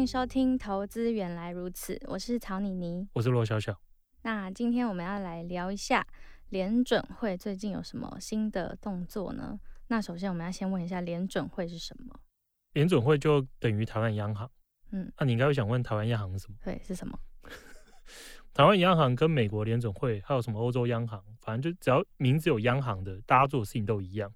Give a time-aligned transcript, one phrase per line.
[0.00, 3.78] 欢迎收听《投资原来如此》，我是曹妮妮，我是罗小小。
[4.22, 6.06] 那今天我们要来聊一下
[6.48, 9.60] 联准会最近有什么新的动作呢？
[9.88, 12.18] 那首先我们要先问一下联准会是什么？
[12.72, 14.50] 联准会就等于台湾央行。
[14.90, 16.56] 嗯，那、啊、你应该会想问台湾央行是什么？
[16.64, 17.20] 对，是什么？
[18.54, 24.32] 台湾央行跟美国联准会还有什么欧洲央行，反正就只要名字有央行的，大家做的事情都一样。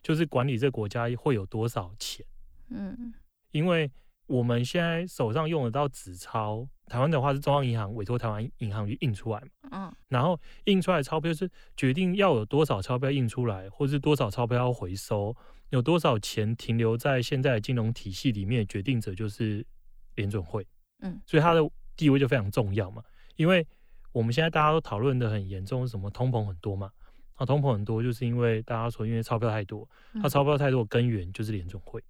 [0.00, 2.24] 就是管理这个国家会有多少钱，
[2.68, 3.12] 嗯，
[3.50, 3.90] 因为
[4.28, 15.34] 我们现在手上用得到纸钞，台湾的话是中央银行委托台湾银行去印出来嘛，嗯，然后印出来的钞票是决定要有多少钞票印出来，或是多少钞票要回收，
[15.70, 19.66] 有多少钱停留在现在的金融体系里面，决定者就是
[20.14, 20.66] 联准会，
[21.00, 21.60] 嗯，所以它的
[21.96, 23.02] 地位就非常重要嘛，
[23.36, 23.66] 因为
[24.12, 26.90] 我们现在大家都讨论的很严重，什么通膨很多嘛。
[27.34, 29.88] 啊，通膨很多，就是因为大家说，因为钞票太多，
[30.20, 32.02] 它钞票太多根源就是联准会。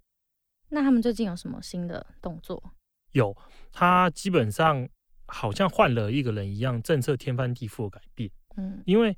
[0.69, 2.73] 那他们最近有什么新的动作？
[3.11, 3.35] 有，
[3.71, 4.87] 他基本上
[5.25, 8.29] 好像换了一个人一样，政策天翻地覆的改变。
[8.55, 9.17] 嗯，因为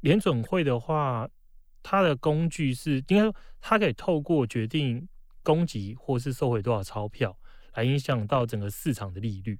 [0.00, 1.28] 联准会的话，
[1.82, 5.08] 它的工具是应该说，它可以透过决定
[5.42, 7.38] 供给或是收回多少钞票，
[7.74, 9.58] 来影响到整个市场的利率。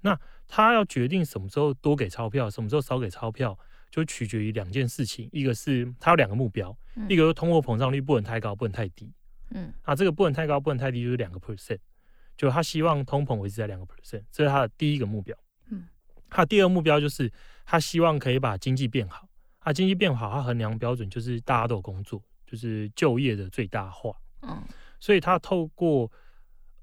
[0.00, 3.58] 那他要决定什么时候多给钞票，什么时候少给钞票。
[3.90, 9.12] 就取决于两件事情，一个是他有两个目标，嗯、一个是通货膨胀率不能太高，不能太低。
[9.50, 11.78] 嗯，啊，这个不能太高，不能太低，就是两个 percent，
[12.36, 15.36] 就他希望通膨维持在两个 percent，这是他的第一个目标。
[15.70, 15.86] 嗯，
[16.28, 17.32] 他第二个目标就是
[17.64, 19.28] 他希望可以把经济变好。
[19.60, 24.14] 啊，经济变好，他衡量标准就是大家都有工作，就是就业的最大化。
[24.42, 24.62] 嗯，
[24.98, 26.10] 所以他透过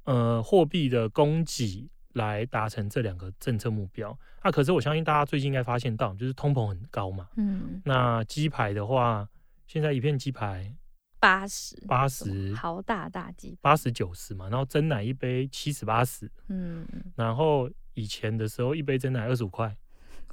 [0.03, 1.89] 呃货币的供给。
[2.13, 4.09] 来达成这两个政策目标。
[4.44, 7.27] 那、啊、可是我相信大家最近应该发现到，就是通膨很高嘛。
[7.35, 7.79] 嗯。
[7.85, 9.29] 那鸡排的话，
[9.67, 10.75] 现在一片鸡排
[11.19, 14.47] 八十八十，好大大几八十九十嘛。
[14.50, 16.29] 然后真奶一杯七十八十。
[16.50, 16.85] 嗯。
[17.16, 19.75] 然后以前的时候，一杯真奶二十五块。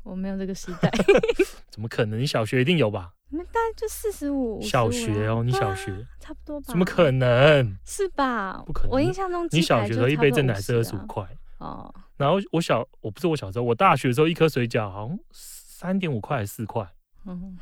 [0.02, 0.90] 我没有这个时代。
[1.70, 2.20] 怎么可能？
[2.20, 3.12] 你小学一定有吧？
[3.30, 4.60] 那大概就四十五。
[4.60, 6.66] 小学哦，你小学、啊、差不多吧？
[6.68, 7.76] 怎么可能？
[7.84, 8.62] 是吧？
[8.66, 8.90] 不可能。
[8.90, 11.26] 我印象中，你小学的时候一杯真奶是二十五块。
[11.58, 16.86] 哦，然后我小我不是我小时候，我大学的时候一颗水饺好像三点五块还是四块。
[17.24, 17.56] 嗯，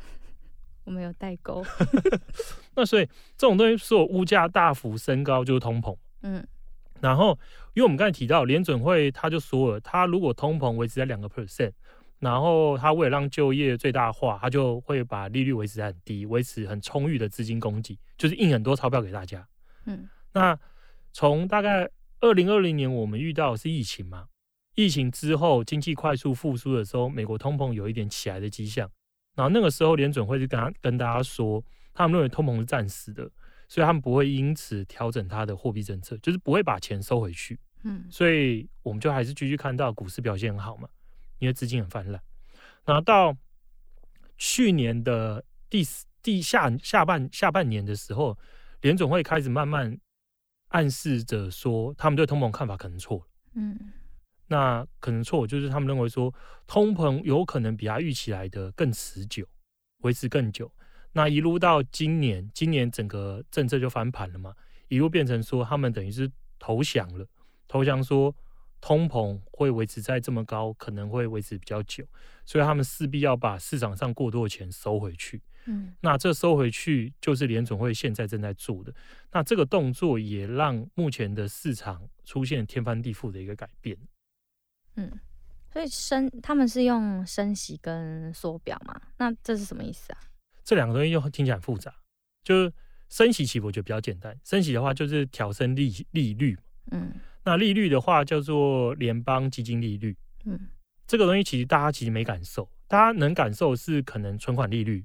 [0.83, 1.63] 我们有代沟。
[2.75, 3.05] 那所以
[3.37, 5.95] 这种东西，所有物价大幅升高就是通膨。
[6.21, 6.45] 嗯，
[7.01, 7.37] 然后
[7.73, 11.71] 因为我们刚才提到联准会，他就说了，他如果通膨维持在两个 percent，
[12.19, 19.47] 然后他为了让就业最大化，他就会把利率维持在很低，维持很充裕的资金供给，就是印很多钞票给大家。
[19.85, 20.57] 嗯，那
[21.11, 21.89] 从大概。
[22.23, 24.29] 二零二零年我们遇到的是疫情嘛？
[24.75, 28.89] 疫情之后经济快速复苏的时候，美国通膨有一点起来的迹象。
[29.35, 31.63] 然后那个时候联准会就跟他跟大家说，
[31.93, 33.29] 他们认为通膨是暂时的，
[33.67, 37.59] 所以他们不会因此调整他的货币政策，就是不会把钱收回去。
[37.83, 40.87] 嗯，所以我们就还是继续看到股市表现很好嘛，
[41.39, 42.21] 因为资金很泛滥。
[42.85, 43.35] 然后到
[44.37, 45.83] 去年的第
[46.21, 48.37] 第下下半下半年的时候，
[48.81, 49.97] 联准会开始慢慢。
[50.69, 53.23] 暗示着说，他们对通膨看法可能错了。
[53.53, 53.77] 嗯，
[54.53, 56.31] 那可能错，就是他们认为说，
[56.67, 59.43] 通膨有可能比他预期来的更持久，
[60.03, 60.71] 维持更久。
[61.11, 64.53] 那一路到今年，今年整个政策就翻盘了嘛，
[64.89, 67.27] 一路变成说，他们等于是投降了，
[67.67, 68.35] 投降说
[68.79, 72.05] 通膨会维持在这么高，可能会维持比较久，
[72.45, 75.41] 所以他们势必要把市场上过多的钱收回去。
[75.65, 78.93] 嗯，那这收回去就是联总会现在正在做的。
[79.31, 83.97] 那这个动作也让目前的市场出现天翻地覆的一个改变。
[84.95, 85.11] 嗯，
[85.71, 88.99] 所以升他们是用升息跟缩表嘛？
[89.17, 90.19] 那这是什么意思啊？
[90.63, 91.93] 这两个东西又听起来很复杂。
[92.43, 92.73] 就是
[93.09, 96.57] 升息其实我觉得比较简单，升息的话就是调升利利率。
[96.91, 97.13] 嗯，
[97.43, 100.15] 那利率的话叫做联邦基金利率。
[100.45, 100.59] 嗯，
[101.07, 105.03] 这个东西其实大家其实没感受，大家能感受是可能存款利率。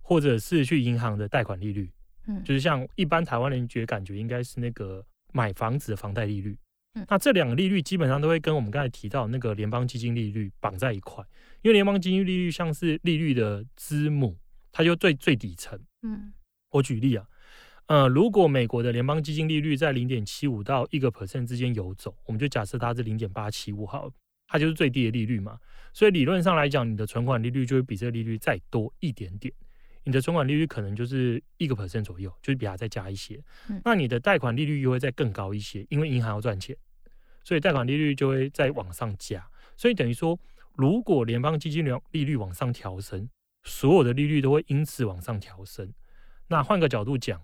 [0.00, 1.92] 或者是去银行的贷款利率，
[2.28, 5.04] 嗯，就是像一般台湾人觉得感觉应该是那个
[5.34, 6.58] 买房子的房贷利率，
[6.94, 11.24] 嗯，那这两个利率基本上都会跟我们刚才提到那个联邦基金利率绑在一块，
[11.62, 14.36] 因为联邦基金利率像是利率的之母，
[14.72, 16.32] 它就最最底层，嗯，
[16.70, 17.26] 我举例啊，
[17.86, 24.10] 呃，如果美国的联邦基金利率在零点七五到一个 percent 之间游走，我们就假设它是零点八七五好，
[24.46, 25.58] 它就是最低的利率嘛。
[25.92, 29.52] 所以理论上来讲，你的存款利率就会比这个利率再多一点点。
[30.04, 33.42] 你的存款利率可能就是一个 percent 左右，就是比它再加一些。
[33.68, 36.76] 嗯、那你的贷款利率又会再更高一些，因为银行要赚钱，
[37.44, 39.46] 所以贷款利率就会再往上加。
[39.76, 40.38] 所以等于说，
[40.74, 43.28] 如果联邦基金利率往上调升，
[43.64, 45.92] 所有的利率都会因此往上调升。
[46.48, 47.40] 那换个角度讲。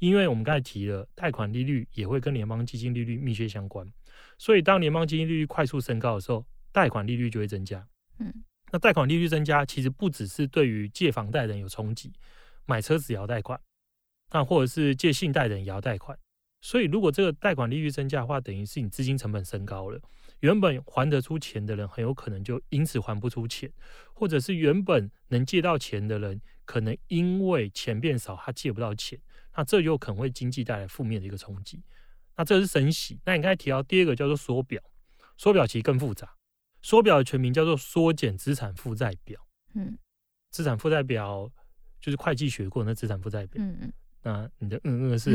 [0.00, 3.84] 因为我们刚才提了，贷款利率也会跟联邦基金利率密切相关，
[4.38, 7.84] 所以当联邦基金利率快速升高的时候，贷款利率就会增加。
[8.20, 8.32] 嗯，
[8.70, 12.12] 那贷款利率增加，其实不只是对于借房贷的人有冲击，
[12.66, 13.60] 买车子也要贷款，
[14.32, 16.18] 那或者是借信贷的人也要贷款。
[16.60, 20.00] 所以如果这个贷款利率增加的话，等于是你资金成本升高了，
[20.40, 23.70] 原本还得出钱的人很有可能就因此还不出钱，
[24.12, 29.18] 或者是原本能借到钱的人，可能因为钱变少，他借不到钱。
[29.56, 31.82] 那这就可能会经济带来负面的一个冲击。
[32.36, 33.18] 那这是升息。
[33.24, 34.80] 那你刚才提到第二个叫做缩表，
[35.36, 36.32] 缩表其实更复杂。
[36.82, 39.40] 缩表的全名叫做缩减资产负债表。
[39.74, 39.96] 嗯，
[40.50, 41.50] 资产负债表
[42.00, 43.62] 就是会计学过那资产负债表。
[43.62, 43.92] 嗯嗯。
[44.22, 45.30] 那你的嗯嗯是？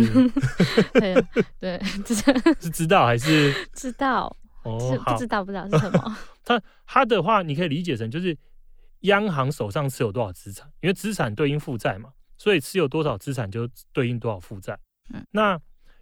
[0.99, 1.15] 对
[1.59, 1.79] 对，
[2.59, 4.35] 是知道还是知道？
[4.63, 6.17] 哦，不知道不知道是什么？
[6.43, 8.37] 它它的话，你可以理解成就是
[9.01, 12.11] 央行手上持有多少资产，因为资产对应负债嘛。
[12.37, 14.77] 所以持有多少资产就对应多少负债。
[15.13, 15.57] 嗯，那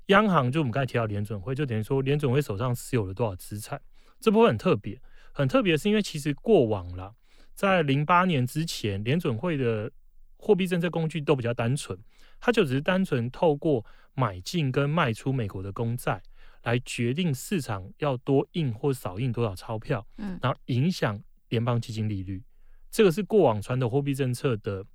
[0.07, 3.79] 央行就我们刚才提到联准会，就等于说联准会手上持有了多少资产。
[4.19, 4.99] 这部分很特别，
[5.31, 7.15] 很特别是因为其实过往了，
[7.53, 9.91] 在零八年之前，联准会的
[10.37, 11.97] 货币政策工具都比较单纯，
[12.39, 16.21] 它就只是单纯透过买进跟卖出美国的公债
[16.63, 22.43] 来决定市场要多印或少印多少钞票，嗯，然后影响联邦基金利率。
[22.89, 24.85] 这个是过往传统货币政策的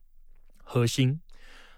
[0.62, 1.20] 核心。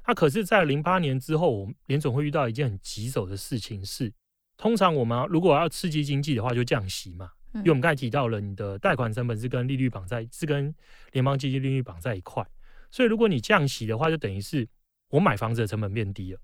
[0.06, 4.10] 那可是，在零八年之后，我们联总会遇到一件很棘手的事情是，
[4.56, 7.32] 通常我们如果要刺激经济的话，就降息嘛。
[7.58, 10.74] 因为我们刚才提到了，你的贷款成本是跟利率绑在，是跟
[11.12, 12.46] 联邦基金利率绑在一块。
[12.90, 14.66] 所以，如果你降息的话，就等于是
[15.10, 16.40] 我买房子的成本变低了，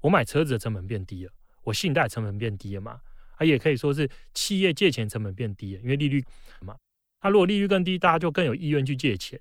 [0.00, 1.32] 我买车子的成本变低了，
[1.62, 3.00] 我信贷成本变低了嘛。
[3.36, 6.24] 啊，也可以说是企业借钱成本变低了，因为利率
[6.60, 6.76] 嘛。
[7.22, 9.40] 那如果利率更低，大家就更有意愿去借钱。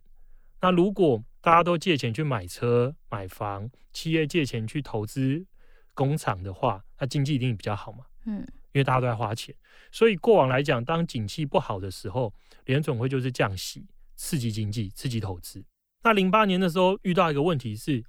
[0.61, 5.45] 那如果大家都借钱去买车、买房，企业借钱去投资
[5.93, 8.05] 工厂的话，那经济一定比较好嘛。
[8.25, 9.55] 嗯，因为大家都在花钱，
[9.91, 12.33] 所以过往来讲，当景气不好的时候，
[12.65, 13.85] 联总会就是降息，
[14.15, 15.63] 刺激经济，刺激投资。
[16.03, 18.03] 那零八年的时候遇到一个问题是，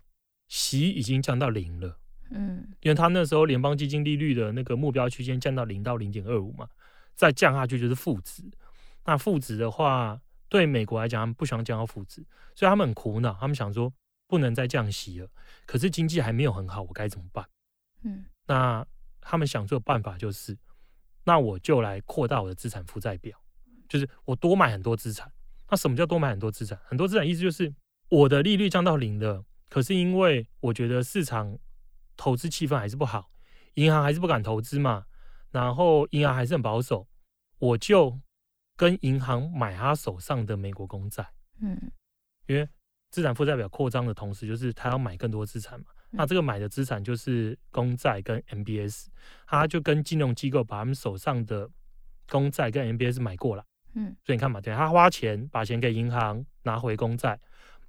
[0.49, 1.99] 息已经降到零了。
[2.31, 6.69] 嗯，因为他那时候联邦基金利率的那个目标区间降到零到零点二五嘛，
[7.15, 8.43] 再降下去就是负值。
[9.05, 10.19] 那负值的话，
[10.49, 12.25] 对美国来讲，他们不想降到负值，
[12.55, 13.37] 所以他们很苦恼。
[13.39, 13.93] 他们想说，
[14.27, 15.29] 不能再降息了，
[15.67, 17.47] 可是经济还没有很好，我该怎么办？
[18.03, 18.85] 嗯，那
[19.25, 20.57] 他们想出的办法就是，
[21.25, 23.37] 那我就来扩大我的资产负债表，
[23.89, 25.33] 就是我多买很多资产。
[25.71, 26.79] 那什么叫多买很多资产？
[26.85, 27.75] 很多资产意思就是
[28.09, 31.59] 我的利率降到零了，可是因为我觉得市场
[32.17, 33.31] 投资气氛还是不好，
[33.75, 35.07] 银行还是不敢投资嘛，
[35.51, 37.09] 然后银行还是很保守，
[37.59, 38.21] 我就。
[38.77, 41.25] 跟银行买他手上的美国公债，
[41.61, 41.81] 嗯，
[42.49, 42.69] 因为
[43.13, 45.87] 资产负债表扩张的同时，就是他要买更多资产嘛。
[46.17, 49.07] 那这个买的资产就是公债跟 MBS，
[49.47, 51.69] 他就跟金融机构把他们手上的
[52.29, 57.39] 公债跟 MBS 买过来，嗯，所以你看嘛，对，他花钱把钱给银行拿回公债，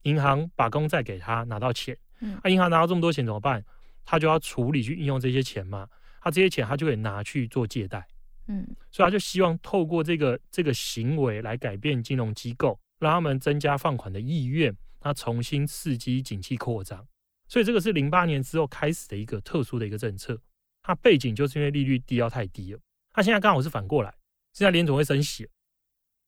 [0.04, 3.64] 银行把公债给他拿到钱，嗯，那银行拿到这么多钱怎么办？
[4.04, 5.88] 他就要处理去运用这些钱嘛，
[6.22, 8.06] 他这些钱他就可以拿去做借贷。
[8.48, 17.04] 嗯，所以他就希望透过这个这个行为来改变金融机构，让他们增加放款的意愿，他重新刺激景气扩张。
[17.48, 20.40] 所以这个是零八年之后开始的一个特殊的一个政策。
[20.82, 22.80] 它背景就是因为利率低到太低了。
[23.12, 24.14] 它现在刚好是反过来，
[24.54, 25.50] 现在联总会升息了，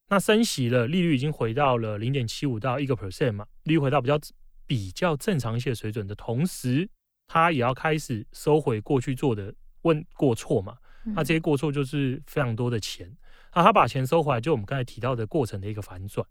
[0.10, 4.20] 那升息了，利率已经回到了零点七五到一个 percent 嘛，利率回到比较
[4.66, 6.90] 比较正常一些水准的同时，
[7.28, 10.78] 它也要开始收回过去做的问过错嘛。
[11.16, 13.10] 那这些过错就是非常多的钱，
[13.54, 16.28] 那他把钱收回来，就我们刚才提到的过程的一个反转。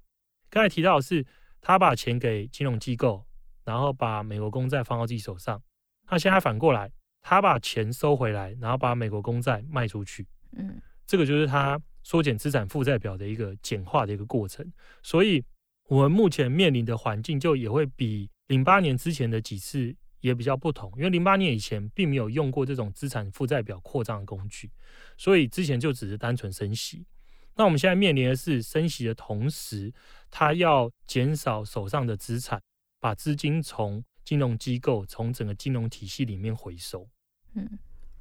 [0.50, 1.24] 刚才提到的是
[1.60, 3.25] 他把钱给金融机构，
[3.66, 5.62] 然后把美国公债放到自己手上。
[6.10, 10.26] 那现在反过来，他把钱收回来，然后把美国公债卖出去。
[10.56, 14.64] 嗯，这个就是他缩减资产负债表的一个简化的一个过程。
[15.02, 15.44] 所以，
[15.88, 19.94] 我们目前面临的环境就也会比零八年之前的几次。
[20.20, 24.68] 也比较不同，因为零八年以前并没有用过这种资产负债表扩张的工具，
[25.16, 27.06] 所以之前就只是单纯升息。
[27.54, 29.92] 那我们现在面临的是升息的同时，
[30.28, 32.60] 它要减少手上的资产，
[33.00, 37.08] 把资金从金融机构从整个金融体系里面回收。
[37.54, 37.78] 嗯，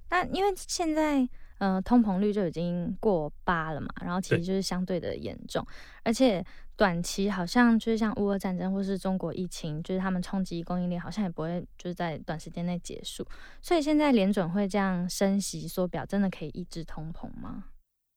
[0.09, 1.27] 那因为现在
[1.57, 5.65] 呃通膨率就已经过八了嘛，然后其实就是相对的严重，
[6.03, 6.45] 而且
[6.77, 13.25] 短期好像就是像乌俄战争或是中国疫情，就是他们冲击供应链，好像也不会就是在短时间内结束。
[13.61, 17.65] 所以现在联准会这样升息缩表，真的可以抑制通膨吗？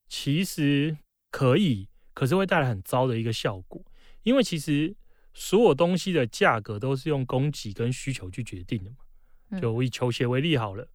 [0.08, 0.98] 其实
[1.30, 3.80] 可以，可是会带来很糟的一个效果，
[4.22, 4.94] 因为其实
[5.38, 9.60] 所有东西的价格都是用供给跟需求去决定的嘛。
[9.60, 10.86] 就我以球鞋为例好了。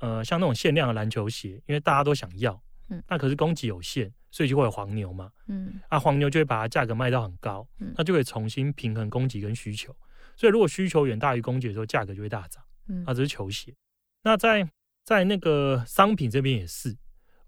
[0.00, 9.92] 呃，像那种限量的篮球鞋，因为大家都想要，嗯，那可是供给有限，所以就会有黄牛嘛，嗯，啊，黄牛就会把它价格卖到很高，嗯，那就可以重新平衡供给跟需求，
[10.36, 13.74] 所以如果需求远大于供给的时候，价格就会大涨，嗯，啊，这是球鞋。
[14.22, 14.68] 那在
[15.04, 16.96] 在那个商品这边也是，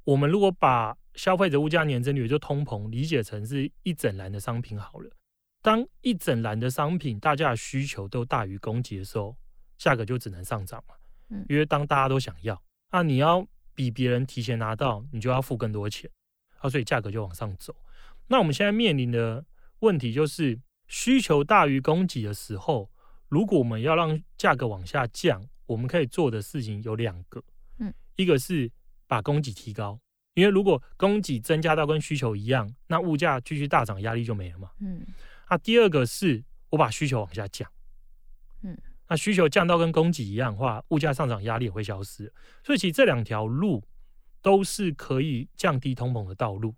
[0.03, 5.11] 我们如果把消费者物价年增率，也就通膨理解成是一整篮的商品好了，
[5.63, 9.37] 当一整篮的商品大家的需求都大于供给的时候，
[9.77, 10.95] 价格就只能上涨嘛。
[11.49, 16.11] 因为当大家都想要，那你要比别人提前拿到，你就要付更多钱，
[16.59, 17.75] 啊，所以价格就往上走。
[18.27, 19.45] 那我们现在面临的
[19.79, 22.91] 问题就是，需求大于供给的时候，
[23.29, 27.41] 如果我们要让价格往下降，我们可以做的事情有两个，
[27.79, 28.69] 嗯，一个是
[29.07, 30.01] 把供给提高，
[30.35, 35.07] 因为如果供给增加到跟需求一样，那物价继续大涨，压力就没了嘛，嗯，
[35.51, 37.71] 那第二个是我把需求往下降，
[38.63, 38.79] 嗯。
[39.09, 42.33] 那需求降到跟供给一样的话，物价上涨压力也会消失。
[42.63, 43.83] 所以其实这两条路
[44.41, 46.73] 都是可以降低通膨的道路。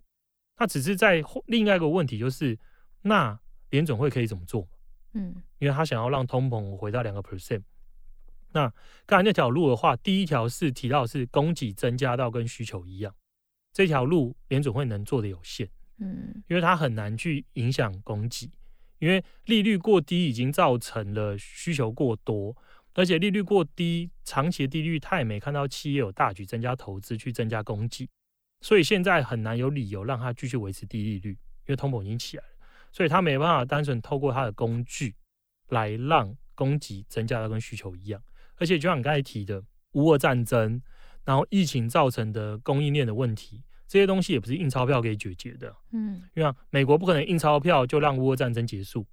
[0.57, 2.57] 那只是在另外一个问题就是，
[3.03, 3.39] 那
[3.69, 4.67] 联总会可以怎么做？
[5.13, 7.61] 嗯，因为他想要让通膨回到两个 percent。
[8.51, 8.67] 那
[9.05, 13.13] 刚才那条路的话，第一条是提到是供给增加到跟需求一样，
[13.71, 15.69] 这条路联准会能做的有限。
[15.99, 18.49] 嗯，因为它很难去影响供给。
[19.03, 22.55] 因为利率过低已经造成了需求过多，
[22.93, 28.07] 而且利率过低，长期的利率它也没看到企业有大举增加投资去增加供给，
[28.61, 32.49] 所以现在很难有理由让它继续维持低利率，因为通膨已经起来了，
[32.93, 35.13] 所以它没办法单纯透过它的工具
[35.67, 38.23] 来让供给增加的跟需求一样，
[38.55, 39.61] 而且就像你刚才提的
[39.95, 40.81] 乌俄战争，
[41.25, 43.63] 然后疫情造成的供应链的问题。
[43.93, 49.05] 这些东西也不是印钞票可以解决的，嗯，因为美国不可能印钞票就让乌俄战争结束，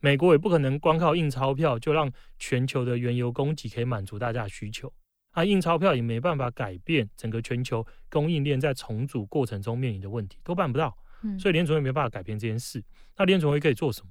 [0.00, 4.92] 美国也不可能光靠印钞票就让全球的原油供给可以满足大家的需求，
[5.30, 12.82] 啊，印钞票也没办法改变整个全球供应链在重组过程中面临的问题，都办不到，嗯，所以联储会没办法改变这件事。
[13.16, 14.10] 那联储会可以做什么？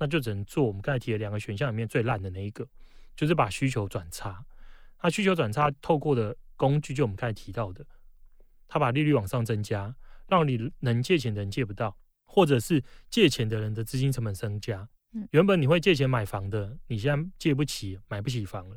[0.00, 2.66] 那就只能做我们刚才提的两个选项里面最烂的那一个，
[3.14, 4.44] 就是把需求转差。
[5.00, 7.86] 那需求转差透过的工具，就我们刚才提到的。
[8.72, 9.92] 他把利率往上增加，
[10.28, 14.88] 让你能借钱的人借不到，或者是借钱的人的资金成本增加。
[15.32, 18.76] 原本你会借钱买房的，你现在借不起，买不起房了。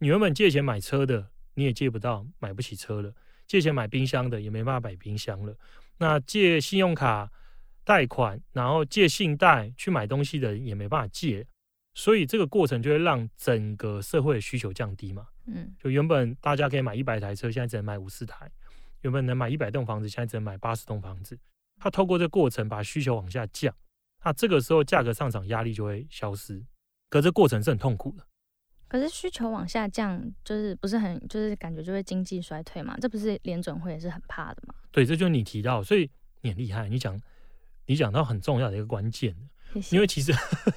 [0.00, 3.14] 你原本借钱买车的，你也借不到，买不起车了。
[3.46, 5.56] 借钱买冰箱的，也没办法买冰箱了。
[5.98, 7.30] 那借信用卡
[7.84, 11.46] 贷款，然后借信贷去买东西的人，也没办法借。
[11.94, 15.26] 所以这个过程就会让整个社会的需求降低嘛。
[15.46, 18.50] 嗯，就原本大家可以买一百台车，现在只能买五十台。
[19.02, 21.38] 原本能买一百栋房子，现在只能买八十栋房子。
[21.80, 23.72] 它透过这过程把需求往下降，
[24.24, 26.60] 那这个时候价格上涨压力就会消失。
[27.08, 28.26] 可这过程是很痛苦的。
[28.88, 32.96] 可是需求往下降，就是不是很，就是感觉就会经济衰退嘛？
[33.00, 34.74] 这不是联准会也是很怕的嘛？
[34.90, 37.20] 对，这就是你提到，所以你很厉害，你讲
[37.86, 39.36] 你讲到很重要的一个关键。
[39.74, 39.94] 谢谢。
[39.96, 40.32] 因为其实，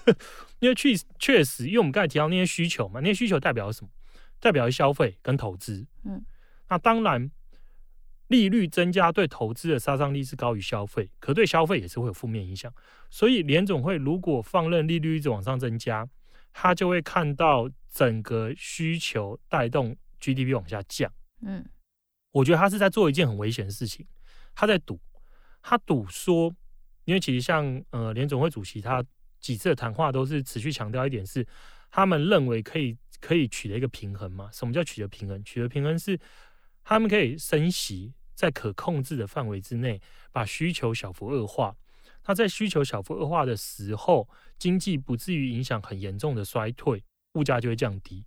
[0.60, 3.90] 因为确确实，因为我们刚才提到那些需求嘛，那些需求代表什么？
[4.40, 5.88] 代表消费跟投资。
[6.04, 6.24] 嗯，
[6.70, 7.32] 那当然。
[8.32, 12.74] 利率增加对投资的杀伤力是高于消费，可对消费也是会有负面影响。
[13.10, 16.08] 所以联总会如果放任利率一直往上增加，
[16.54, 21.12] 他就会看到整个需求带动 GDP 往下降。
[21.42, 21.66] 嗯，
[22.32, 24.08] 我觉得他是在做一件很危险的事情，
[24.56, 24.98] 他在赌，
[25.62, 26.56] 他赌说，
[27.04, 29.04] 因为其实像呃联总会主席他
[29.42, 31.46] 几次的谈话都是持续强调一点是，
[31.90, 34.50] 他们认为可以可以取得一个平衡嘛？
[34.54, 35.44] 什么叫取得平衡？
[35.44, 36.18] 取得平衡是
[36.82, 38.14] 他们可以升息。
[38.42, 41.76] 在可控制的范围之内，把需求小幅恶化。
[42.26, 48.26] 那在需求小幅恶化的时候，经济不至于影响很严重的衰退，物价就会降低。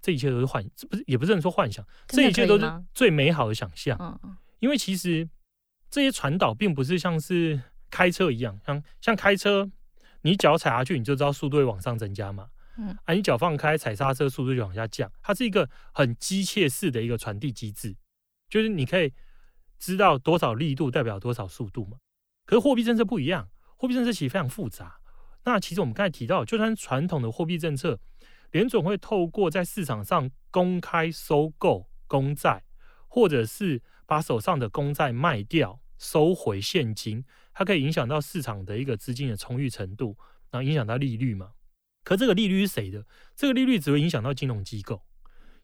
[0.00, 3.98] 这一切都是幻，这不是也不是能说幻想，这一切都是最美好的想象。
[4.60, 5.28] 因为其实
[5.90, 9.68] 这些传导并不是像是开车一样，像像开车，
[10.22, 12.48] 你脚踩下去，你就知道速度会往上增加嘛。
[12.78, 15.10] 嗯，啊，你脚放开踩刹车，速度就往下降。
[15.20, 17.96] 它是一个很机械式的一个传递机制，
[18.48, 19.12] 就是你可以。
[19.78, 21.98] 知道多少力度代表多少速度嘛？
[22.44, 24.98] 可是货币政策不一样，货币政策其实非常复杂。
[25.44, 27.98] 那其实我们刚才提到，就算传统的货币政策，
[28.52, 32.64] 联总会透过在市场上公开收购公债，
[33.06, 40.16] 或者是把手上的公债卖掉收回现金，它可以影响到市场的一个资金的充裕程度，
[40.50, 41.52] 然后影响到利率嘛。
[42.02, 43.04] 可这个利率是谁的？
[43.34, 45.02] 这个利率只会影响到金融机构。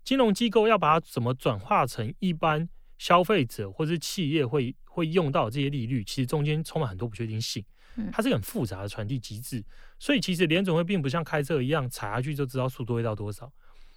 [0.04, 2.68] 金融机构要把它怎么转化成一般
[3.02, 7.64] 消费者或是企业会会用到这些利率，其实中间充满很多不确定性。
[8.12, 9.62] 它是个很复杂的传递机制，
[9.98, 13.52] 所以其实联准会并不像开车一样踩下去就知道速度会到多少，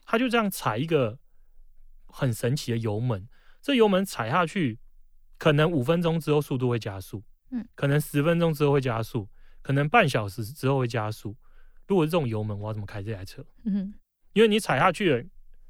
[0.07, 1.19] 它就这样踩一个
[2.07, 3.27] 很神奇的油门，
[3.61, 4.79] 这油门踩下去，
[5.37, 9.29] 可能五分钟之后速度会加速，嗯，可能十分钟之后会加速，
[9.61, 11.37] 可能半小时之后会加速。
[11.87, 13.45] 如果是这种油门，我要怎么开这台车？
[13.65, 13.93] 嗯，
[14.33, 15.23] 因为你踩下去了，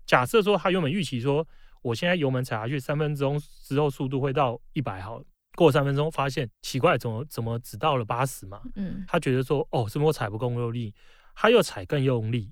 [0.06, 1.46] 假设说它原本预期说，
[1.86, 5.26] 我现在油门踩下去三分钟之后速度会到一百好了。
[5.56, 8.60] 过三分钟，发现奇怪，怎么怎么只到了八十嘛？
[8.74, 10.96] 嗯，他觉得说，哦，是不是我踩不够用力？
[11.36, 12.52] 他又踩更用力，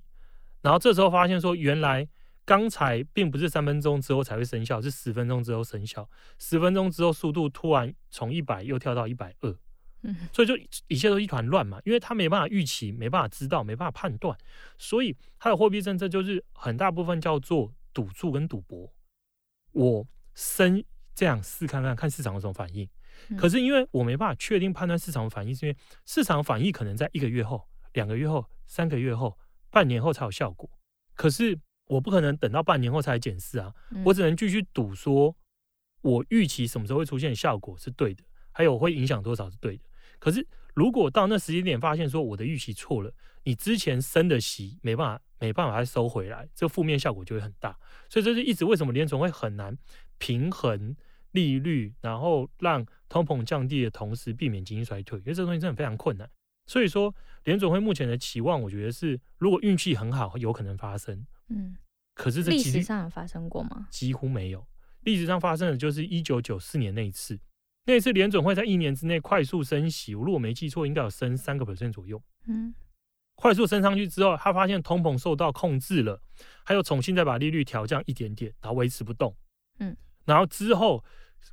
[0.62, 2.08] 然后这时候发现说，原来
[2.44, 6.08] 刚才并不是三分钟之后才会生效，是十分钟之后生效。
[6.38, 9.52] 十分钟之后，速度突然从一百又跳到一百二，
[10.02, 14.38] 嗯，所以就一切都一团乱嘛，因为他没办法预期，没办法知道，没办法判断，
[14.78, 18.93] 所以他的货币政策就是很大部分叫做赌注跟赌博。
[19.74, 20.82] 我升。
[21.16, 22.88] 这样试看看，看市场有什么反应。
[23.38, 29.38] 可是因为我没办法确定判断市场的反应，是因为市场反应可能在一个月后、两个月后、三个月后、
[29.70, 30.68] 半年后才有效果。
[31.14, 33.72] 可是我不可能等到半年后才检视啊，
[34.04, 35.36] 我只能继续赌说，
[36.02, 39.84] 我预期什么时候会出现效果是对的，还有会影响多少是对的。
[40.18, 43.14] 可是如果到那时间点发现说我的预期错了，
[43.44, 47.78] 你之前升的息没办法没办法再收回来，这个负面效果就会很大。
[48.08, 49.76] 所以这是一直为什么联总会很难。
[50.18, 50.96] 平衡
[51.32, 56.30] 利率，然后让通膨降低的同时避免经济衰退，因为这东西真的非常困难。
[56.66, 61.26] 所以说，联总会目前的期望，我觉得是如果运气很好，有可能发生。
[61.48, 61.76] 嗯，
[62.14, 63.86] 可是这历史上有发生过吗？
[63.90, 64.66] 几乎没有。
[65.00, 67.38] 历史上发生的就是一九九四年那一次，
[67.84, 72.22] 那一次联总会在一年之内快速升息，我如果没记错，应该有升三个百分点左右。
[72.46, 72.72] 嗯，
[73.36, 76.20] 快速升上去之后，他发现通膨受到控制了，
[76.64, 79.34] 他又重新再把利率调降一点点，然后维持不动。
[79.80, 81.04] 嗯，然后之后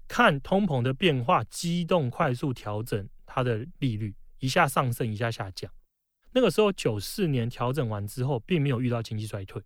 [0.07, 5.69] 看通膨的变化，机动快速调整它的利率，一下上升，一下下降。
[6.31, 9.61] 那个时候九四年调整完之后，并没有遇到经济衰退。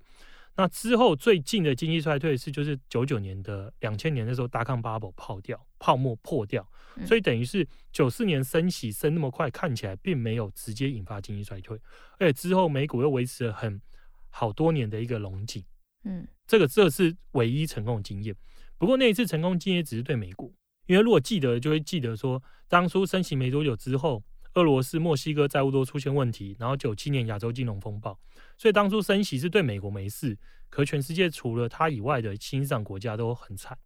[0.57, 6.65] 那之后最近的经济衰退是就是九九年的两千年的时候，大康 bubble 泡掉，泡沫破掉。
[7.05, 11.77] 所以等于是九四年升息升那么快，看起来并没有直接引发经济衰退，
[12.17, 13.81] 而且之后美股又维持了很
[14.29, 15.61] 好多年的一个龙井。
[16.05, 18.33] 嗯，这个这是唯一成功的经验。
[18.77, 24.23] 不过那一次成功经验只是对美股，因为如果记得就会记得说，当初升息没多久之后，
[24.55, 28.17] 俄罗斯、墨西哥债务都出现问题，然后九七年亚洲金融风暴，
[28.57, 30.37] 所以当初升息是对美国没事，
[30.69, 33.77] 可全世界除了它以外的新兴国家都很惨。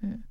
[0.00, 0.22] 嗯，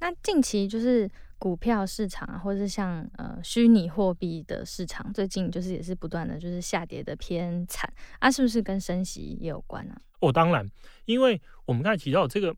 [0.00, 10.00] 那近期就是股票市场啊，或者是像呃虚拟货币的市场，最近就是也是不断的就是下跌的偏惨啊，是不是跟升息也有关啊？
[10.20, 10.64] 哦，当然，
[11.04, 12.54] 因为我们刚才提到这个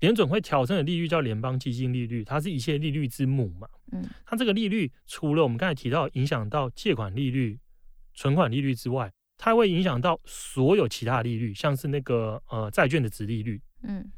[0.00, 3.68] 联准会调整的利率叫联邦基金利率，它是一切利率之母嘛。
[3.92, 7.58] 嗯，它这个利率除了我们刚才提到影响到借款利率、
[8.14, 13.60] 存款利率之外，它会影响到所有其他利率，像是那个呃债券的值利率。
[13.82, 14.10] 嗯，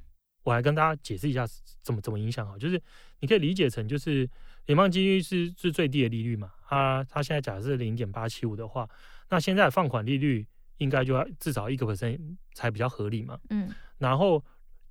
[0.43, 1.47] 我来跟大家解释一下
[1.83, 2.81] 怎么怎么影响啊，就是
[3.21, 4.29] 你可以理解成就是
[4.67, 8.89] 联邦基金利率是是最低的利率嘛，它它现在假设零点八七五的话，
[9.31, 10.47] 那现在放款利率。
[10.79, 12.17] 应该就要至少一个 percent
[12.55, 13.37] 才比较合理嘛。
[13.51, 14.41] 嗯，然后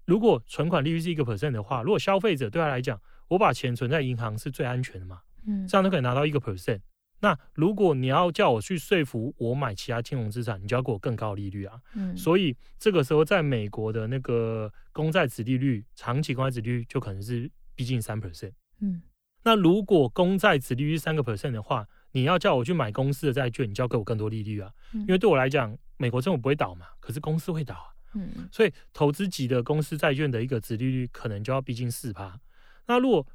[0.08, 5.20] 如果存款利率是一个 percent 的话，如果消费者对他来讲，我把钱存在银行是最安全的嘛。
[5.46, 6.80] 嗯，这样都可以拿到一个 percent。
[7.20, 11.76] 那如果你要叫我去说服我买其他金融资产，你就要给我更高利率啊。
[11.96, 18.54] 嗯，所以这个时候在美国的那个公债殖利率，长期公债殖利率就可能是逼近三 percent。
[18.80, 19.02] 嗯，
[19.44, 32.40] 那如果公债殖利率三个 percent 的话，你要叫我去买公司的债券，你就要给我更多利率啊，因为对我来讲，美国政府不会倒嘛，可是公司会倒啊，嗯，所以投资级的公司债券的一个值利率可能就要逼近四趴。
[32.88, 33.26] 那如果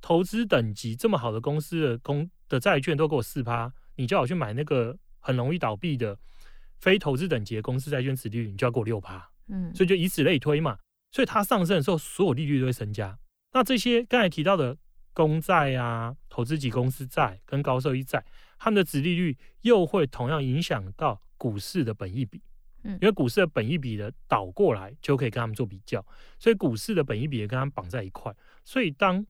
[0.00, 6.18] 投资等级这么好的公司的公的债券都给我四趴，你叫我去买那个很容易倒闭的
[6.78, 10.78] 非投资等级的公司债券值利率，你就要给我六趴，嗯，所以就以此类推嘛，
[11.10, 13.18] 所以它上升的时候，所有利率都会增加。
[13.52, 14.76] 那这些刚才提到的。
[15.14, 18.24] 公债啊，投资级公司债跟高收益债，
[18.58, 22.40] 他们的值利率又会同样影响到股市的本益比，
[22.84, 26.04] 嗯，因为股市的本益比的倒过来就可以跟他们做比较，
[26.38, 29.24] 所以股市的本益比也跟他们绑在一块，所以当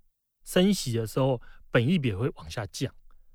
[0.44, 2.94] 升息的时候，本益比也会往下降，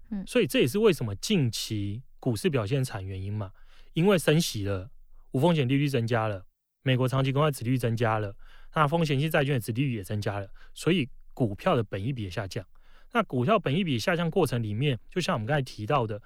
[0.09, 3.51] 嗯，所以这也是为什么近期股市表现惨原因嘛，
[3.93, 4.89] 因为升息了，
[5.31, 6.45] 无风险利率增加了，
[6.83, 8.35] 美国长期公债殖利率增加了，
[8.75, 12.65] 那风险性债券的殖利率也增加了，所以股票的本益比也下降。
[13.13, 16.21] 那股票本益比下降过程里面，就像我们刚才提到的，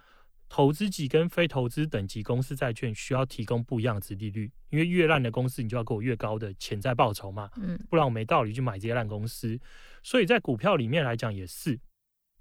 [0.54, 9.58] 投资级跟非投资等级公司债券需要提供不一样的殖利率，因为越烂的公司，你就要给我越高的潜在报酬嘛，嗯，不然我没道理去买这些烂公司。
[10.04, 11.80] 所以在股票里面来讲也是，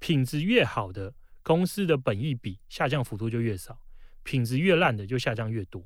[0.00, 3.78] 品质越好的公司的本益比下降幅度就越少，
[4.24, 5.80] 品质越烂的就下降越多。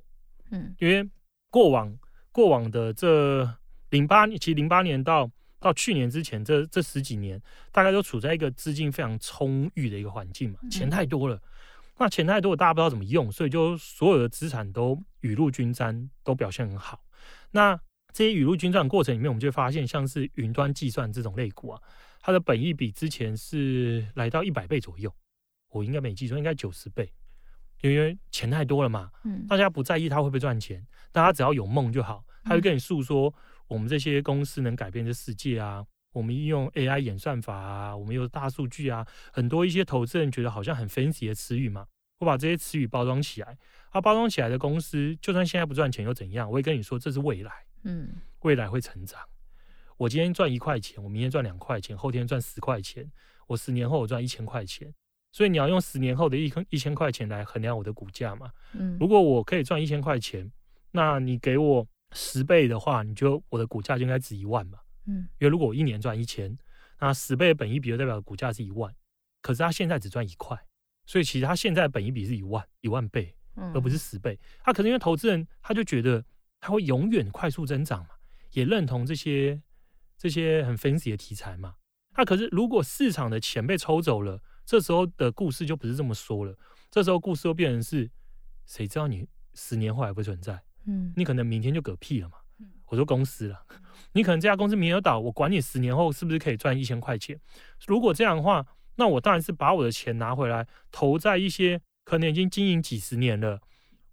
[0.50, 1.06] 嗯，因为
[1.50, 1.94] 过往
[2.32, 3.46] 过往的这
[3.90, 7.38] 零八年，其实零八年到到去年之前这这十几年，
[7.70, 11.38] 大概都处在一个资金非常充裕的一个环境嘛，钱太多了，
[11.98, 17.04] 那钱太多，大家不知道怎么用，所以就所有的资产都雨露均沾，都表现很好。
[17.52, 17.78] 那
[18.12, 21.80] 这些雨露均沾的过程里面，我们就会发现，像是云端计算这种类股啊，
[22.20, 25.12] 它的本益比之前是来到一百倍左右，
[25.70, 27.12] 我应该没记错，应该九十倍，
[27.82, 33.32] 因为钱太多了嘛，嗯，大家不在意它会不会赚钱，大家只要有梦就好，他会跟你诉说
[33.68, 41.86] 我们这些公司能改变这世界啊，我们应用 AI 演算法啊，我们有大数据啊，很多一些投资人觉得好像很 fancy 的词语嘛，
[42.20, 43.58] 我把这些词语包装起来，
[43.90, 46.48] 它包装起来的公司，就算现在不赚钱又怎样？
[46.48, 47.52] 我会跟你说这是未来。
[47.82, 48.08] 嗯，
[48.40, 49.20] 未来会成长。
[49.96, 53.06] 我今天赚一块钱，我明天赚两块钱，后天赚十块钱，
[53.46, 54.92] 我十年后我赚一千块钱。
[55.32, 58.50] 所以你要用十年后的一一千块钱来衡量我的股价嘛？
[58.72, 60.48] 嗯，如果我可以赚一千块钱，
[60.92, 64.78] 那你给我十倍的话，你就我的股价就应该值一万嘛？
[65.06, 66.56] 嗯，因为如果我一年赚一千，
[67.00, 68.94] 那十倍的本一比就代表股价是一万，
[69.42, 70.58] 可是他现在只赚一块，
[71.06, 74.38] 所以其实他现在本一比是一万一万倍，而不是十倍。
[74.62, 76.24] 他可能因为投资人他就觉得。
[76.66, 78.14] 他会永远快速增长嘛？
[78.52, 79.60] 也认同这些
[80.16, 81.74] 这些很 fancy 的题材嘛？
[82.16, 86.56] 那、啊、可是如果市场的钱被抽走了，这时候的故事就不是这么说了。
[86.90, 88.10] 这时候故事又变成是，
[88.64, 90.58] 谁知道你十年后还不存在？
[90.86, 92.38] 嗯，你可能明天就嗝屁了嘛？
[92.86, 93.66] 我说公司了，
[94.12, 97.40] 你可能这家公司明天就倒，我管你十年后是不是可以赚一千块钱？
[97.86, 98.64] 如果这样的话，
[98.96, 103.60] 那我当然是把我的钱拿回来，投在一些可能已经经营几十年了，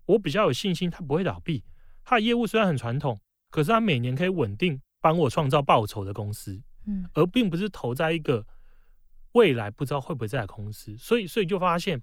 [0.05, 1.63] 我比较有信心它不会倒闭。
[2.03, 8.45] 它的业务虽然很传统，可是它每年可以稳定帮我创造报酬的公司，嗯，而并不是投在一个
[9.33, 12.01] 未来不知道会不会在的公司，所以所以就发现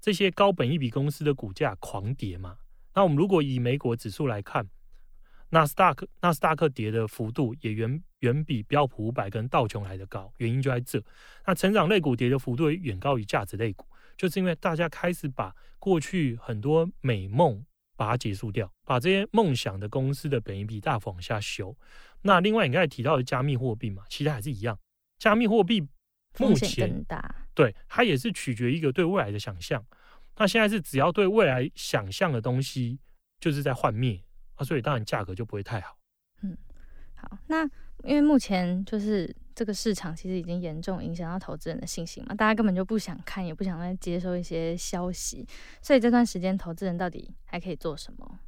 [0.00, 2.56] 这些高本一笔公司的股价狂跌嘛。
[2.94, 4.68] 那我们如果以美国指数来看，
[5.50, 11.02] 纳斯达克纳斯达克跌的幅度也远远比标普五百跟道琼来的高，原因就在这。
[11.46, 13.86] 那成长类股跌的幅度也远高于价值类股，
[14.16, 17.64] 就是因为大家开始把过去很多美梦。
[17.96, 21.76] 把它结束掉，把这些梦想的公司的本益比大幅往下修。
[22.22, 24.78] 那另外你刚才提到的加密货币嘛，其实还是一样。
[25.18, 25.86] 加密货币
[26.38, 27.04] 目前
[27.52, 29.84] 对它也是取决一个对未来的想象。
[30.38, 32.98] 那现在是只要对未来想象的东西
[33.38, 34.18] 就是在幻灭
[34.60, 35.96] 啊，所以当然价格就不会太好。
[36.42, 36.56] 嗯，
[37.14, 37.64] 好，那
[38.04, 39.34] 因为目前就是。
[39.52, 45.46] 这个市场其实已经严重影响到投资人的信心嘛，大家根本就不想看，也不想再接收一些消息，
[45.82, 48.38] 所以这段时间投资人到底还可以做什么？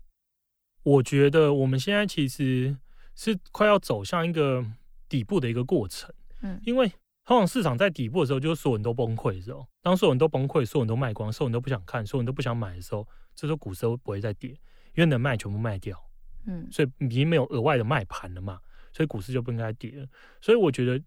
[0.85, 2.75] 我觉得我们现在其实
[3.15, 4.65] 是快要走向一个
[5.07, 6.89] 底部的一个过程，嗯，因为
[7.27, 14.59] 通常市场在底部的时候，就是所有人都崩溃的时候，当所有人都崩溃，所有人都卖光，所有人都不想看，所有人都不想买的时候，这时候股市都不会再跌，
[14.95, 15.99] 因为能卖全部卖掉，
[16.47, 18.61] 嗯，所以已经没有额外的卖盘了嘛。
[18.93, 20.07] 所以股市就不应该跌了。
[20.41, 21.03] 所以我觉得，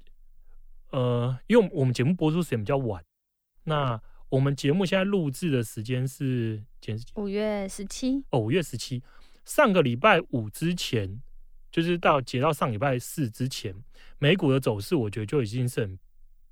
[0.89, 3.03] 呃，因为我们节目播出时间比较晚，
[3.63, 6.63] 那我们节目现在录制的时间是
[7.15, 8.23] 五月十七。
[8.31, 9.03] 哦，五月十七。
[9.45, 11.21] 上个礼拜五之前，
[11.71, 13.71] 就是到截到上礼拜四之前，
[14.17, 15.99] 美股的走势，我觉得就已经是很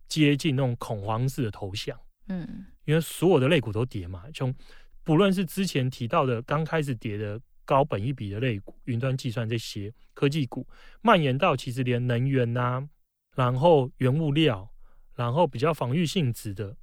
[0.08, 2.00] 接近那种恐慌式的投降。
[2.28, 4.54] 嗯，因为所有的类股都跌嘛，从
[5.04, 7.40] 不论是之前提到的刚开始跌的。
[7.66, 10.68] 高本一笔的类股、云端计算这些科技股，
[11.02, 12.90] 蔓延到其实连能源呐、啊，
[13.38, 14.70] 然后原物料，
[15.16, 16.76] 然后比较防御性质的，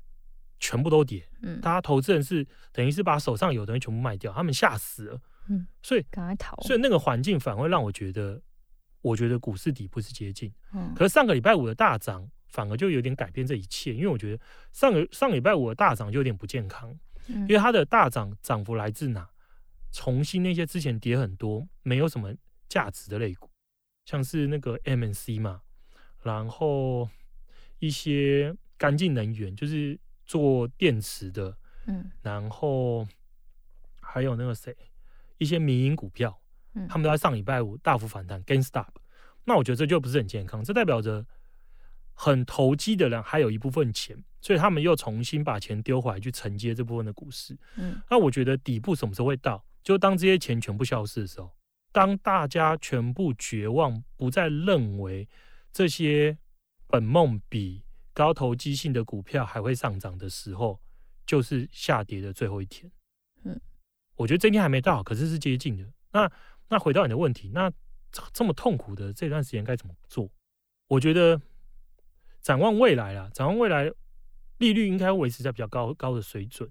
[0.58, 1.28] 全部都跌。
[1.42, 5.20] 嗯，大家投资人是等于是把手上有的东西全部卖掉，他们吓死了。
[5.50, 6.56] 嗯，所以赶快逃。
[6.62, 8.40] 所以那个环境反而会让我觉得，
[9.02, 10.50] 我觉得股市底部是接近。
[10.72, 19.28] 嗯，可是上个礼拜五的大涨，反而就有点改变这一切，因为我觉得上个上礼拜五的大涨就有点不健康，嗯，因为它的大涨涨幅来自哪？
[19.92, 22.32] 重新那些之前跌很多、没有什么
[22.68, 23.50] 价值的类股，
[24.04, 25.62] 像是那个 MNC 嘛，
[26.22, 27.08] 然后
[27.80, 33.04] 一些干净能源，就是做电池的，嗯，然后
[34.00, 34.76] 还有那个谁，
[35.38, 36.40] 一些民营股票，
[36.74, 38.86] 嗯，他们都在上礼拜五大幅反弹，GainStop，。
[39.44, 41.26] 那我觉得这就不是很健康，这代表着
[42.22, 47.56] 很投机的人还有一部分钱，所以他们又重新把钱丢回来去承接这部分的股市。
[47.76, 49.64] 嗯，那我觉得底部什么时候会到？
[49.82, 51.50] 就当这些钱全部消失的时候，
[51.92, 55.26] 当大家全部绝望，不再认为
[55.72, 56.36] 这些
[56.88, 60.78] 本梦比高投机性的股票还会上涨的时候，
[61.24, 62.92] 就是下跌的最后一天。
[63.44, 63.58] 嗯，
[64.16, 65.90] 我觉得这一天还没到，可是是接近的。
[66.12, 66.30] 那
[66.68, 67.72] 那回到你的问题，那
[68.34, 70.28] 这么痛苦的这段时间该怎么做？
[70.86, 71.40] 我觉得
[72.40, 73.90] 展望未来啦，展望未来，
[74.58, 76.70] 利率应该维持在比较高高的水准。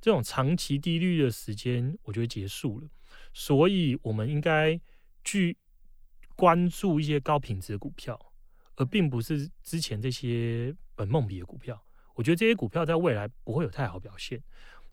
[0.00, 2.88] 这种长期低利率的时间，我觉得结束了。
[3.32, 4.80] 所以，我们应该
[5.24, 5.56] 去
[6.36, 8.18] 关注一些高品质的股票，
[8.76, 11.84] 而并不是之前这些本梦比的股票。
[12.14, 14.42] 我觉得这些股票在未来不会有太好表现。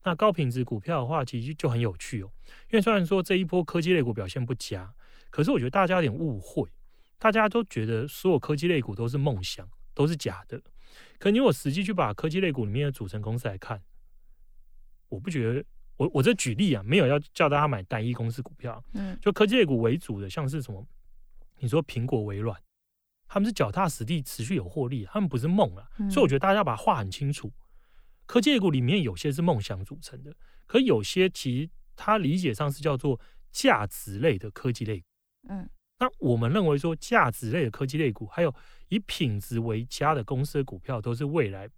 [0.03, 2.31] 那高品质股票的话，其实就很有趣哦。
[2.71, 4.93] 因为虽然说这一波科技类股表现不佳，
[5.31, 6.69] 可是我觉得大家有点误会，
[7.17, 10.61] 大家都觉得所有科技类股都是梦想，都是假的。
[11.17, 13.81] 可你我实际去把科技类股里面的组成公司来看，
[15.09, 15.65] 我不觉得。
[15.97, 20.85] 我我这举例啊，没有要叫大家买单一公司股票，嗯，就科技类股为主的，像是什么，
[21.59, 22.61] 你说苹果、微软，
[23.29, 25.87] 他们是脚踏实地、持续有获利，他们不是梦啊。
[26.11, 27.49] 所以我觉得大家要把话很清楚，
[28.25, 33.17] 科技类股里面有些是梦想组成的，可有些其实它理解上是叫做
[33.53, 35.05] 价值类的科技类股，
[35.47, 38.53] 嗯，那我们认为说价值类的科技类股，还有
[38.89, 41.69] 以品质为佳的公司的股票，都是未来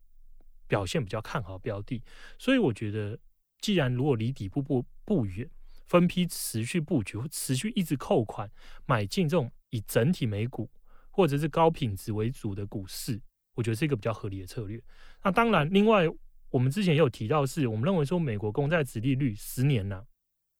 [0.68, 2.02] 表现比较看好的标的，
[2.38, 3.20] 所以我觉得。
[3.60, 5.50] 既然如果离底部不不远，
[5.88, 8.48] 分批持续布局，或持续一直扣款
[8.86, 10.70] 买进这种以整体美股
[11.10, 13.20] 或者是高品质为主的股市，
[13.56, 14.80] 我觉得是一个比较合理的策略。
[15.24, 16.06] 那当然，另外
[16.52, 20.06] 我们之前也有提到是，我们认为说美国公债殖利率十年呢、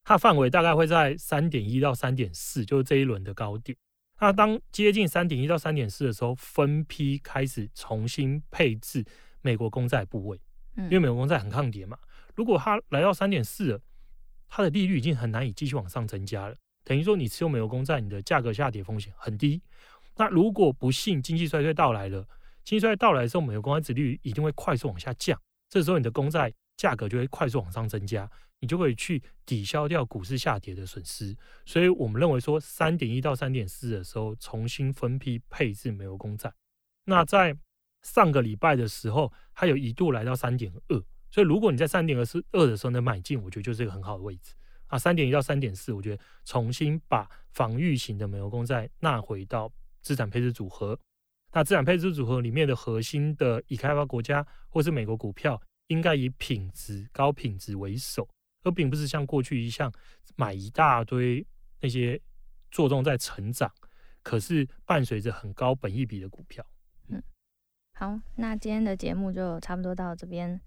[0.08, 3.76] 它范围大概会在三点一到三点四，就是这一轮的高点。
[4.18, 9.04] 那当接近三点一到三点四的时候，分批开始重新配置
[9.42, 10.40] 美国公债部位，
[10.78, 11.98] 因为美国公债很抗跌嘛。
[12.34, 13.80] 如果它来到三点四了，
[14.48, 16.56] 它的利率已经很难以继续往上增加了。
[16.84, 19.60] 等于说，你持有美国公债，你的价格下跌风险很低。
[20.16, 22.26] 那如果不幸经济衰退到来了，
[22.64, 25.38] 经济衰退到来的时候，美国公债殖利率一定会快速往下降。
[25.68, 31.36] 这时候，你的公债价格就会快速往上增加，你就可以去抵消掉股市下跌的损失。
[31.66, 36.50] 所以我们认为说，三点一到三点四的时候，重新分批配置美国公债。
[37.04, 37.54] 那在
[38.02, 41.02] 上个礼拜的时候，它有一度来到三点二。
[41.30, 44.54] 所以，如果你在三点二四二的时候能买进，我觉得就是一个很好的位置
[44.86, 44.98] 啊。
[44.98, 50.98] 三点一到三点四，我觉得重新把防御型的美国公债纳回到资产配置组合。
[51.52, 58.26] 那资产配置组合里面的核心的已开发国家或是美国股票，应该以品质高品质为首，
[58.62, 59.92] 而并不是像过去一样
[60.36, 61.46] 买一大堆
[61.80, 62.18] 那些
[62.70, 63.70] 着重在成长，
[64.22, 66.64] 可是伴随着很高本益比的股票。
[67.08, 67.22] 嗯，
[67.94, 70.60] 好，那今天的节目就差不多到这边。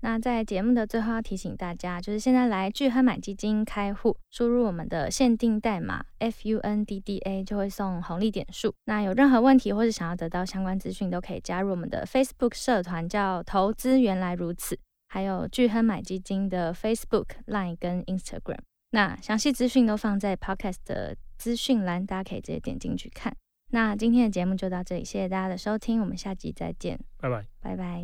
[0.00, 8.72] 那在节目的最后要提醒大家，就是现在来聚亨买基金开户，输入我们的限定代码 FUNDDA 就会送红利点数。
[8.84, 14.78] 那有任何问题或是想要得到相关资讯，都可以加入我们的 Facebook 社团，叫投资原来如此。
[15.08, 18.58] 还有聚亨买基金的 Facebook、Line 跟 Instagram。
[18.90, 23.34] 那详细资讯都放在 Podcast 的资讯栏，大家可以直接点进去看。
[23.72, 28.02] 那今天的节目就到这里，谢谢大家的收听，我们下集再见，拜拜，拜拜。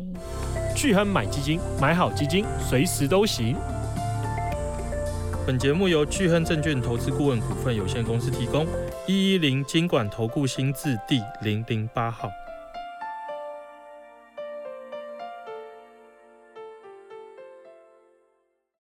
[0.75, 3.55] 巨亨买基金，买好基金，随时都行。
[5.47, 8.67] 本节目由巨亨证券投资顾问股份有限公司提供，
[9.07, 12.29] 一一零金管投顾新字第零零八号。